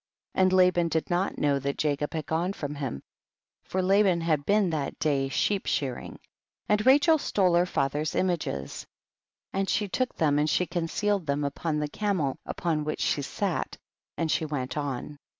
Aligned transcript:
29. 0.33 0.43
And 0.45 0.53
Laban 0.53 0.87
did 0.87 1.09
not 1.11 1.37
know 1.37 1.59
that 1.59 1.77
Jacob 1.77 2.15
had 2.15 2.25
gone 2.25 2.53
from 2.53 2.73
him, 2.73 3.03
for 3.61 3.83
La 3.83 4.01
ban 4.01 4.21
had 4.21 4.47
been 4.47 4.71
that 4.71 4.97
day 4.97 5.29
sheep 5.29 5.67
shear 5.67 5.95
ing. 5.95 6.13
40. 6.13 6.21
And 6.69 6.85
Rachel 6.87 7.17
stole 7.19 7.53
her 7.53 7.67
father's 7.67 8.15
images, 8.15 8.87
and 9.53 9.69
she 9.69 9.87
took 9.87 10.15
them 10.15 10.39
and 10.39 10.49
she 10.49 10.65
concealed 10.65 11.27
them 11.27 11.43
upon 11.43 11.77
the 11.77 11.87
camel 11.87 12.39
upon 12.47 12.83
which 12.83 13.01
she 13.01 13.21
sat, 13.21 13.77
and 14.17 14.31
she 14.31 14.43
went 14.43 14.75
on. 14.75 15.19